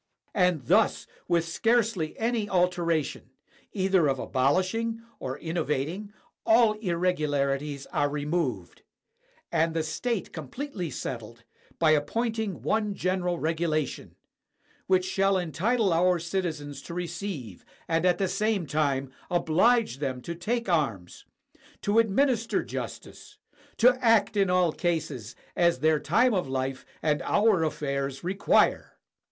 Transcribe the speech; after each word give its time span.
And 0.33 0.65
thus, 0.65 1.05
with 1.27 1.47
scarcely 1.47 2.17
any 2.17 2.49
altera 2.49 3.03
tion, 3.03 3.29
either 3.71 4.07
of 4.07 4.17
abolishing 4.17 4.99
or 5.19 5.37
innovating, 5.37 6.11
all 6.43 6.73
irregularities 6.79 7.85
are 7.93 8.09
removed, 8.09 8.81
and 9.51 9.75
the 9.75 9.83
state 9.83 10.33
completely 10.33 10.89
settled, 10.89 11.43
by 11.77 11.91
appointing 11.91 12.63
one 12.63 12.95
general 12.95 13.37
regulation, 13.37 14.15
which 14.87 15.05
shall 15.05 15.37
entitle 15.37 15.93
our 15.93 16.17
citizens 16.17 16.81
to 16.81 16.95
receive, 16.95 17.63
and 17.87 18.03
at 18.03 18.17
the 18.17 18.27
same 18.27 18.65
time 18.65 19.11
oblige 19.29 19.99
them 19.99 20.19
to 20.23 20.33
take 20.33 20.67
arms, 20.67 21.25
to 21.83 21.99
administer 21.99 22.63
justice, 22.63 23.37
to 23.77 24.03
act 24.03 24.35
in 24.35 24.49
all 24.49 24.71
cases 24.71 25.35
as 25.55 25.77
their 25.77 25.99
time 25.99 26.33
of 26.33 26.47
Hfe 26.47 26.85
and 27.03 27.21
our 27.21 27.63
affairs 27.63 28.23
require. 28.23 28.97